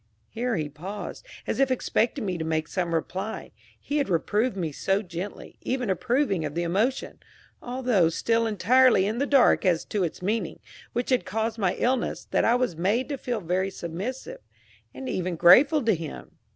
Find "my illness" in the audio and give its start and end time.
11.59-12.25